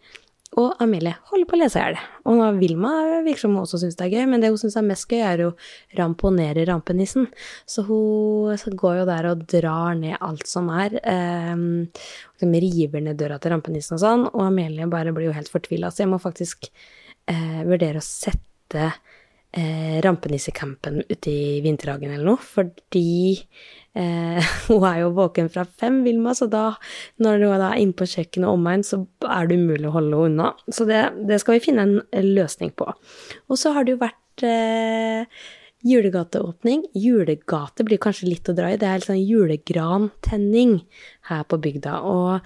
Og 0.59 0.75
Amelie 0.83 1.15
holder 1.31 1.47
på 1.49 1.55
å 1.57 1.59
lese 1.63 1.79
i 1.79 1.81
hjel. 1.81 1.95
Og 2.29 2.37
nå 2.37 2.51
Vilma 2.59 2.91
virker 3.25 3.41
som 3.41 3.55
hun 3.55 3.63
også 3.63 3.79
syns 3.81 3.97
det 3.97 4.05
er 4.05 4.13
gøy, 4.19 4.27
men 4.29 4.43
det 4.43 4.51
hun 4.53 4.59
syns 4.61 4.77
er 4.77 4.85
mest 4.85 5.07
gøy, 5.09 5.23
er 5.25 5.41
å 5.47 5.49
ramponere 5.97 6.67
rampenissen. 6.69 7.25
Så 7.65 7.87
hun 7.87 8.77
går 8.77 8.99
jo 8.99 9.09
der 9.09 9.31
og 9.31 9.47
drar 9.49 9.97
ned 9.97 10.19
alt 10.21 10.45
som 10.49 10.69
er. 10.69 10.99
Um, 11.49 11.89
river 12.43 13.01
ned 13.01 13.17
døra 13.17 13.41
til 13.41 13.55
rampenissen 13.55 13.97
og 13.97 14.03
sånn, 14.05 14.29
og 14.29 14.45
Amelie 14.51 14.85
bare 14.91 15.15
blir 15.15 15.31
jo 15.31 15.37
helt 15.39 15.49
fortvila. 15.49 15.89
Så 15.89 16.03
jeg 16.03 16.13
må 16.13 16.21
faktisk 16.21 16.69
eh, 16.69 17.61
vurdere 17.65 18.03
å 18.03 18.05
sette 18.05 18.52
eh, 18.73 20.01
rampenissekampen 20.05 21.01
ute 21.09 21.31
i 21.31 21.61
vinterhagen 21.65 22.13
eller 22.13 22.33
noe, 22.33 22.41
fordi 22.41 23.39
eh, 23.95 24.53
hun 24.67 24.85
er 24.89 25.01
jo 25.03 25.13
våken 25.17 25.49
fra 25.53 25.65
fem, 25.65 26.01
Vilma, 26.07 26.35
så 26.37 26.49
da, 26.51 26.69
når 27.23 27.47
hun 27.47 27.65
er 27.69 27.81
inne 27.81 27.97
på 27.97 28.09
kjøkkenet 28.09 28.49
og 28.49 28.59
omegn, 28.59 28.85
så 28.87 29.03
er 29.29 29.49
det 29.49 29.59
umulig 29.61 29.89
å 29.89 29.97
holde 29.97 30.13
henne 30.13 30.29
unna. 30.31 30.53
Så 30.69 30.87
det, 30.89 31.03
det, 31.29 31.41
skal 31.43 31.59
vi 31.59 31.65
finne 31.67 31.89
en 31.89 32.31
løsning 32.33 32.73
på. 32.77 32.89
Og 33.49 33.59
så 33.59 33.75
har 33.75 33.85
det 33.85 33.97
jo 33.97 34.05
vært 34.05 34.47
eh, 34.47 35.43
Julegateåpning. 35.83 36.85
Julegate 36.95 37.83
blir 37.83 37.99
kanskje 37.99 38.29
litt 38.29 38.47
å 38.47 38.55
dra 38.55 38.69
i. 38.71 38.77
Det 38.79 38.87
er 38.87 39.01
litt 39.01 39.09
sånn 39.09 39.19
julegrantenning 39.19 40.77
her 41.27 41.43
på 41.43 41.59
bygda. 41.59 41.97
Og 42.07 42.37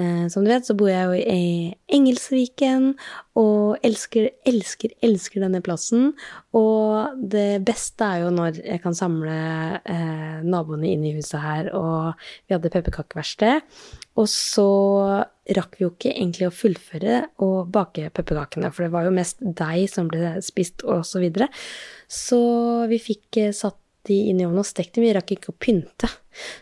eh, 0.00 0.24
som 0.32 0.46
du 0.46 0.48
vet, 0.48 0.64
så 0.64 0.76
bor 0.78 0.88
jeg 0.88 1.04
jo 1.04 1.18
i 1.20 1.74
Engelsviken 1.92 2.94
og 3.36 3.84
elsker, 3.84 4.30
elsker, 4.48 4.94
elsker 5.04 5.42
denne 5.44 5.60
plassen. 5.64 6.10
Og 6.56 7.20
det 7.20 7.60
beste 7.66 8.06
er 8.06 8.24
jo 8.24 8.32
når 8.32 8.60
jeg 8.62 8.80
kan 8.84 8.96
samle 8.96 9.36
eh, 9.84 10.38
naboene 10.46 10.88
inn 10.88 11.04
i 11.04 11.12
huset 11.18 11.42
her, 11.42 11.70
og 11.76 12.16
vi 12.46 12.56
hadde 12.56 12.72
pepperkakeverksted. 12.72 13.66
Og 14.16 14.28
så 14.32 14.68
rakk 15.56 15.76
vi 15.76 15.84
jo 15.84 15.92
ikke 15.92 16.14
egentlig 16.14 16.48
å 16.48 16.54
fullføre 16.54 17.18
å 17.44 17.50
bake 17.68 18.08
pepperkakene, 18.16 18.70
for 18.72 18.86
det 18.86 18.94
var 18.94 19.08
jo 19.08 19.16
mest 19.18 19.42
deig 19.44 19.84
som 19.92 20.08
ble 20.08 20.38
spist, 20.44 20.86
og 20.88 21.04
så 21.06 21.20
videre. 21.20 21.50
Så 22.08 22.40
vi 22.88 23.00
fikk 23.02 23.42
eh, 23.42 23.52
satt 23.56 23.78
de 24.06 24.16
inn 24.30 24.40
i 24.40 24.46
ovnen 24.46 24.62
og 24.62 24.68
stekt 24.68 24.94
dem. 24.96 25.04
Vi 25.04 25.12
rakk 25.16 25.34
ikke 25.34 25.52
å 25.52 25.58
pynte. 25.60 26.08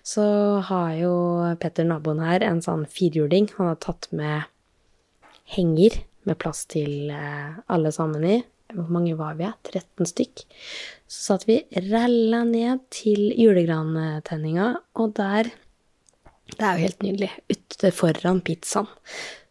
Så 0.07 0.25
har 0.65 0.91
jo 0.97 1.15
Petter, 1.61 1.87
naboen 1.87 2.23
her, 2.25 2.43
en 2.47 2.63
sånn 2.65 2.87
firhjuling. 2.91 3.51
Han 3.59 3.71
har 3.73 3.79
tatt 3.85 4.09
med 4.17 4.49
henger 5.55 6.01
med 6.29 6.39
plass 6.41 6.65
til 6.71 7.11
eh, 7.13 7.61
alle 7.73 7.93
sammen 7.95 8.25
i. 8.27 8.39
Hvor 8.75 8.89
mange 8.91 9.15
var 9.19 9.37
vi? 9.39 9.49
13 9.71 10.09
stykk. 10.09 10.45
Så 11.07 11.21
satt 11.29 11.47
vi 11.49 11.61
rælla 11.91 12.43
ned 12.49 12.83
til 12.95 13.29
julegrantenninga, 13.39 14.73
og 14.99 15.15
der 15.19 15.53
Det 16.45 16.61
er 16.61 16.77
jo 16.77 16.85
helt 16.85 17.03
nydelig. 17.03 17.31
Ute 17.49 17.91
foran 17.91 18.43
pizzaen. 18.45 18.87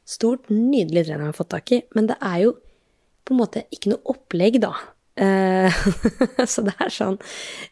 Stort, 0.06 0.50
nydelig 0.50 1.08
tre 1.08 1.18
har 1.18 1.34
fått 1.34 1.50
tak 1.50 1.72
i, 1.72 1.82
men 1.96 2.08
det 2.08 2.18
er 2.22 2.44
jo 2.44 2.52
på 3.24 3.34
en 3.34 3.40
måte 3.40 3.64
ikke 3.72 3.94
noe 3.94 4.04
opplegg, 4.14 4.60
da. 4.62 4.74
Uh, 5.14 5.70
så 6.50 6.64
det 6.66 6.72
er 6.82 6.90
sånn 6.90 7.20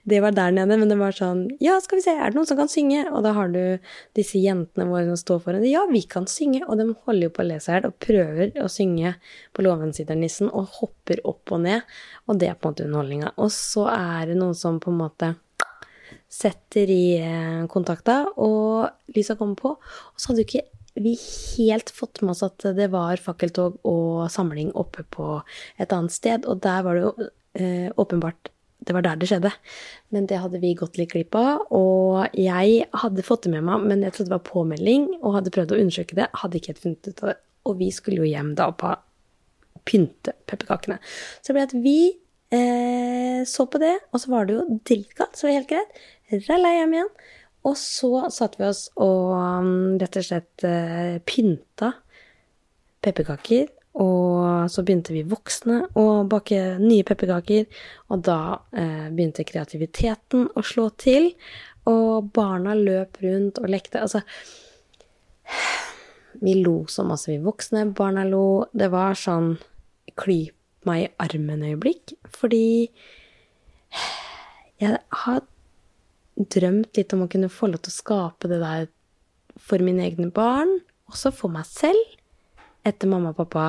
Det 0.06 0.20
var 0.22 0.36
der 0.38 0.52
nede, 0.54 0.76
men 0.78 0.92
det 0.92 0.98
var 1.00 1.16
sånn 1.18 1.48
Ja, 1.58 1.80
skal 1.82 1.98
vi 1.98 2.04
se, 2.06 2.14
er 2.14 2.30
det 2.30 2.38
noen 2.38 2.46
som 2.46 2.60
kan 2.60 2.70
synge? 2.70 3.08
Og 3.10 3.24
da 3.26 3.32
har 3.34 3.50
du 3.50 3.82
disse 4.14 4.38
jentene 4.38 4.86
våre 4.86 5.08
som 5.08 5.18
står 5.18 5.40
foran. 5.48 5.66
Ja, 5.66 5.88
vi 5.90 6.04
kan 6.06 6.28
synge. 6.30 6.62
Og 6.68 6.78
de 6.78 6.92
holder 7.08 7.30
jo 7.30 7.34
på 7.34 7.42
å 7.42 7.48
le 7.50 7.58
seg 7.58 7.74
i 7.74 7.80
hjel 7.80 7.90
og 7.90 7.98
prøver 8.06 8.62
å 8.62 8.70
synge 8.70 9.16
på 9.58 9.66
Låvensidernissen 9.66 10.52
og 10.54 10.70
hopper 10.78 11.24
opp 11.26 11.56
og 11.56 11.64
ned. 11.66 11.88
Og 12.30 12.38
det 12.42 12.52
er 12.52 12.60
på 12.60 12.70
en 12.70 12.76
måte 12.76 12.86
underholdninga. 12.86 13.34
Og 13.42 13.50
så 13.56 13.88
er 13.94 14.30
det 14.30 14.38
noen 14.38 14.58
som 14.58 14.78
på 14.84 14.94
en 14.94 15.02
måte 15.02 15.34
setter 16.32 16.92
i 16.94 17.06
eh, 17.20 17.64
kontakta, 17.72 18.22
og 18.40 19.16
lysa 19.16 19.36
kommer 19.40 19.58
på. 19.60 19.74
Og 19.82 20.22
så 20.22 20.32
hadde 20.32 20.46
jo 20.46 20.50
ikke 20.52 20.68
vi 20.94 21.14
helt 21.58 21.90
fått 21.96 22.22
med 22.22 22.34
oss 22.34 22.44
at 22.44 22.66
det 22.76 22.90
var 22.92 23.22
fakkeltog 23.22 23.78
og 23.88 24.32
samling 24.32 24.74
oppe 24.78 25.06
på 25.08 25.42
et 25.80 25.94
annet 25.96 26.14
sted. 26.14 26.48
Og 26.50 26.60
der 26.64 26.82
var 26.86 26.98
det 26.98 27.06
jo 27.06 27.30
eh, 27.54 27.92
åpenbart 27.96 28.52
Det 28.82 28.96
var 28.98 29.04
der 29.06 29.16
det 29.22 29.28
skjedde. 29.30 29.52
Men 30.10 30.26
det 30.26 30.40
hadde 30.42 30.60
vi 30.60 30.74
gått 30.74 30.98
litt 30.98 31.12
glipp 31.14 31.36
av. 31.38 31.68
Og 31.70 32.34
jeg 32.34 32.88
hadde 33.04 33.26
fått 33.28 33.44
det 33.46 33.52
med 33.54 33.68
meg, 33.68 33.84
men 33.86 34.02
jeg 34.02 34.16
trodde 34.16 34.32
det 34.32 34.38
var 34.40 34.48
påmelding, 34.48 35.06
og 35.22 35.36
hadde 35.36 35.54
prøvd 35.54 35.76
å 35.76 35.78
undersøke 35.84 36.18
det. 36.18 36.26
Hadde 36.42 36.58
ikke 36.58 36.74
helt 36.74 36.82
funnet 36.88 37.12
ut 37.12 37.22
av 37.22 37.30
det. 37.30 37.38
Og 37.70 37.78
vi 37.78 37.92
skulle 37.94 38.24
jo 38.24 38.32
hjem 38.32 38.56
da 38.58 38.72
på 38.74 38.96
pynte 39.86 40.34
pepperkakene. 40.50 40.98
Så 41.42 41.52
det 41.52 41.58
ble 41.58 41.68
at 41.68 41.78
vi 41.84 42.00
eh, 42.58 43.46
så 43.50 43.68
på 43.70 43.82
det, 43.82 43.94
og 44.12 44.24
så 44.24 44.34
var 44.34 44.50
det 44.50 44.58
jo 44.58 44.80
dritkaldt, 44.90 45.38
så 45.38 45.46
det 45.46 45.52
var 45.52 45.60
helt 45.60 45.72
greit. 45.72 46.02
Ralla 46.50 46.74
hjem 46.78 46.98
igjen. 46.98 47.14
Og 47.68 47.76
så 47.78 48.26
satte 48.34 48.62
vi 48.62 48.70
oss 48.70 48.88
og 49.02 49.36
um, 49.38 50.00
rett 50.02 50.18
og 50.18 50.26
slett 50.26 50.66
uh, 50.66 51.20
pynta 51.28 51.94
pepperkaker. 53.02 53.70
Og 54.02 54.72
så 54.72 54.84
begynte 54.88 55.12
vi 55.12 55.26
voksne 55.28 55.82
å 56.00 56.24
bake 56.30 56.78
nye 56.80 57.04
pepperkaker, 57.04 57.66
og 58.08 58.22
da 58.24 58.38
eh, 58.72 59.10
begynte 59.12 59.44
kreativiteten 59.44 60.48
å 60.56 60.64
slå 60.64 60.86
til. 61.02 61.34
Og 61.92 62.30
barna 62.32 62.76
løp 62.78 63.20
rundt 63.20 63.60
og 63.60 63.68
lekte. 63.74 64.00
Altså 64.00 64.22
Vi 66.40 66.56
lo 66.62 66.86
så 66.88 67.04
masse, 67.04 67.28
vi 67.34 67.42
voksne. 67.44 67.90
Barna 67.98 68.24
lo. 68.24 68.64
Det 68.72 68.88
var 68.94 69.18
sånn 69.20 69.58
klyp 70.16 70.56
meg 70.88 71.04
i 71.04 71.12
armen-øyeblikk, 71.22 72.16
fordi 72.32 72.90
jeg 74.82 74.98
har 75.26 75.44
drømt 76.50 76.98
litt 76.98 77.14
om 77.16 77.26
å 77.26 77.30
kunne 77.32 77.52
få 77.52 77.70
lov 77.72 77.84
til 77.84 77.94
å 77.94 78.00
skape 78.00 78.50
det 78.52 78.62
der 78.62 78.90
for 79.62 79.84
mine 79.84 80.06
egne 80.08 80.32
barn, 80.34 80.80
også 81.12 81.34
for 81.36 81.54
meg 81.54 81.68
selv. 81.70 82.18
Etter 82.88 83.10
mamma 83.12 83.34
og 83.34 83.42
pappa 83.44 83.66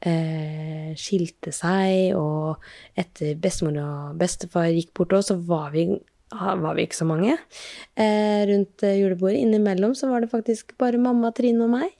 eh, 0.00 0.94
skilte 0.98 1.52
seg, 1.54 2.14
og 2.16 2.62
etter 2.98 3.34
bestemor 3.40 3.80
og 3.82 4.20
bestefar 4.20 4.70
gikk 4.72 4.94
bort 4.96 5.16
òg, 5.18 5.26
så 5.26 5.36
var 5.48 5.74
vi, 5.74 5.84
var 6.32 6.76
vi, 6.78 6.86
ikke 6.86 7.00
så 7.00 7.08
mange 7.08 7.34
eh, 7.34 8.40
rundt 8.48 8.84
julebordet. 8.86 9.42
Innimellom 9.42 9.94
så 9.98 10.10
var 10.12 10.24
det 10.24 10.32
faktisk 10.32 10.76
bare 10.80 11.00
mamma, 11.02 11.32
Trine 11.36 11.66
og 11.66 11.74
meg. 11.74 11.92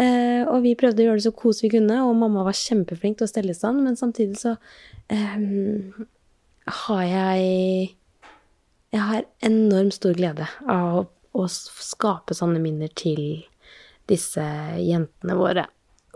Eh, 0.00 0.46
og 0.46 0.62
vi 0.64 0.76
prøvde 0.78 1.04
å 1.04 1.10
gjøre 1.10 1.20
det 1.20 1.28
så 1.28 1.36
kos 1.36 1.64
vi 1.66 1.72
kunne, 1.74 2.00
og 2.06 2.16
mamma 2.16 2.46
var 2.48 2.56
kjempeflink 2.56 3.20
til 3.20 3.28
å 3.28 3.32
stelle 3.32 3.56
i 3.56 3.60
stand, 3.60 3.84
men 3.84 3.98
samtidig 4.00 4.40
så 4.40 4.56
eh, 5.12 5.36
har 6.80 7.06
jeg 7.08 7.96
jeg 8.90 9.06
har 9.06 9.26
enormt 9.46 9.94
stor 9.94 10.16
glede 10.18 10.48
av 10.68 11.04
å, 11.04 11.44
å 11.44 11.46
skape 11.48 12.34
sånne 12.34 12.62
minner 12.62 12.90
til 12.98 13.44
disse 14.10 14.44
jentene 14.82 15.36
våre. 15.38 15.66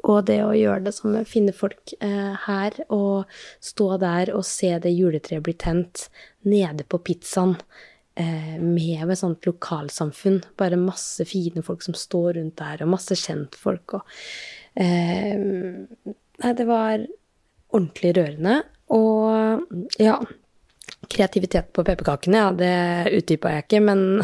Og 0.04 0.26
det 0.28 0.40
å 0.45 0.52
gjøre 0.52 0.85
det 0.85 0.93
som 0.93 1.14
finne 1.28 1.54
folk 1.57 1.95
eh, 2.04 2.35
her, 2.45 2.76
og 2.93 3.31
stå 3.64 3.95
der 4.02 4.35
og 4.37 4.45
se 4.49 4.75
det 4.83 4.93
juletreet 4.93 5.45
bli 5.47 5.54
tent 5.57 6.09
nede 6.45 6.85
på 6.85 7.00
pizzaen 7.07 7.54
eh, 8.21 8.59
med 8.61 9.07
et 9.07 9.21
sånt 9.23 9.49
lokalsamfunn. 9.49 10.43
Bare 10.61 10.81
masse 10.81 11.25
fine 11.31 11.64
folk 11.64 11.87
som 11.87 11.97
står 11.97 12.35
rundt 12.40 12.59
der, 12.61 12.85
og 12.85 12.93
masse 12.99 13.16
kjentfolk 13.23 13.97
og 14.00 14.14
eh, 14.76 15.40
det 16.45 16.69
var 16.69 17.07
ordentlig 17.75 18.16
rørende. 18.19 18.61
Og 18.93 19.95
ja, 20.02 20.19
Kreativitet 21.11 21.73
på 21.75 21.84
pepperkakene, 21.87 22.40
ja, 22.40 22.52
det 22.56 23.18
utdypa 23.18 23.52
jeg 23.56 23.66
ikke, 23.66 23.80
men 23.84 24.23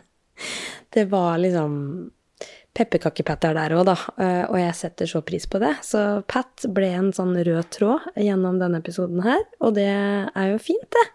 det 0.94 1.06
var 1.10 1.40
liksom 1.42 1.74
pepperkakepatter 2.74 3.54
der 3.54 3.74
òg, 3.76 3.84
da, 3.86 3.94
eh, 4.18 4.44
og 4.48 4.58
jeg 4.58 4.74
setter 4.78 5.10
så 5.10 5.22
pris 5.26 5.46
på 5.50 5.60
det. 5.62 5.76
Så 5.86 6.22
Pat 6.30 6.66
ble 6.74 6.90
en 6.98 7.12
sånn 7.14 7.36
rød 7.38 7.70
tråd 7.74 8.08
gjennom 8.18 8.58
denne 8.62 8.82
episoden 8.82 9.22
her, 9.26 9.44
og 9.62 9.76
det 9.78 9.90
er 9.90 10.48
jo 10.50 10.62
fint, 10.62 10.88
det. 10.98 11.06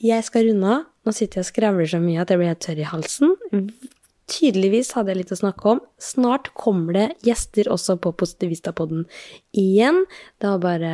Jeg 0.00 0.24
skal 0.24 0.46
runde 0.48 0.68
av. 0.78 0.84
Nå 1.04 1.12
sitter 1.16 1.40
jeg 1.40 1.44
og 1.44 1.48
skravler 1.48 1.88
så 1.88 1.98
mye 2.00 2.20
at 2.22 2.30
jeg 2.32 2.40
blir 2.40 2.48
helt 2.52 2.62
tørr 2.64 2.80
i 2.80 2.88
halsen. 2.88 3.34
Tydeligvis 4.30 4.92
hadde 4.94 5.10
jeg 5.10 5.22
litt 5.24 5.32
å 5.34 5.40
snakke 5.40 5.72
om. 5.72 5.80
Snart 5.98 6.52
kommer 6.58 6.94
det 6.94 7.06
gjester 7.26 7.70
også 7.72 7.96
på 8.02 8.12
Positivistapodden 8.20 9.04
igjen. 9.58 10.04
Det 10.38 10.46
har 10.52 10.62
bare, 10.62 10.92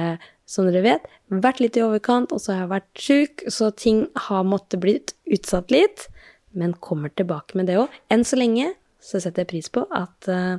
som 0.48 0.68
dere 0.68 0.84
vet, 0.86 1.06
vært 1.28 1.60
litt 1.60 1.76
i 1.76 1.84
overkant, 1.84 2.32
og 2.32 2.40
så 2.40 2.54
har 2.54 2.64
jeg 2.64 2.72
vært 2.72 3.04
sjuk, 3.06 3.46
så 3.52 3.70
ting 3.76 4.06
har 4.28 4.48
måttet 4.48 4.80
blitt 4.80 5.14
utsatt 5.28 5.74
litt. 5.74 6.08
Men 6.56 6.72
kommer 6.80 7.12
tilbake 7.12 7.58
med 7.60 7.68
det 7.68 7.76
òg. 7.82 7.92
Enn 8.08 8.24
så 8.24 8.40
lenge 8.40 8.72
så 9.04 9.20
setter 9.20 9.44
jeg 9.44 9.52
pris 9.52 9.68
på 9.70 9.84
at 9.94 10.30
uh, 10.32 10.56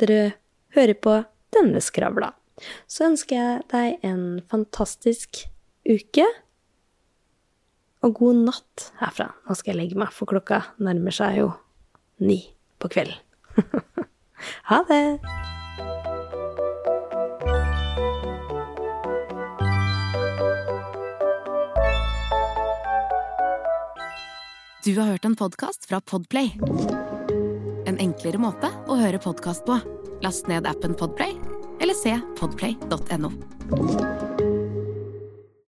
dere 0.00 0.36
hører 0.76 0.94
på 1.02 1.18
denne 1.56 1.82
skravla. 1.82 2.30
Så 2.88 3.10
ønsker 3.10 3.36
jeg 3.36 3.66
deg 3.72 4.06
en 4.06 4.24
fantastisk 4.48 5.42
uke. 5.88 6.24
Og 8.06 8.14
god 8.20 8.42
natt 8.46 8.90
herfra. 9.00 9.32
Nå 9.48 9.56
skal 9.58 9.74
jeg 9.74 9.82
legge 9.82 9.98
meg, 9.98 10.14
for 10.14 10.30
klokka 10.30 10.62
nærmer 10.78 11.14
seg 11.14 11.40
jo 11.42 11.50
ni 12.18 12.54
på 12.78 12.88
kvelden. 12.88 13.18
ha 14.70 14.84
det! 14.88 15.18
Du 24.86 25.00
har 25.00 25.06
hørt 25.06 25.24
en 25.24 25.36
podkast 25.36 25.88
fra 25.88 26.00
Podplay. 26.00 26.52
En 27.86 27.98
enklere 27.98 28.38
måte 28.38 28.70
å 28.86 28.98
høre 29.00 29.18
podkast 29.18 29.66
på. 29.66 29.80
Last 30.22 30.46
ned 30.46 30.68
appen 30.70 30.94
Podplay, 30.94 31.34
eller 31.82 31.98
se 31.98 32.14
podplay.no. 32.38 33.34